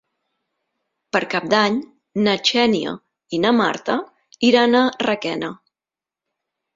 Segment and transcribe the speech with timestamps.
[1.15, 1.75] Per Cap d'Any
[2.27, 2.93] na Xènia
[3.37, 3.99] i na Marta
[4.49, 5.51] iran a Requena.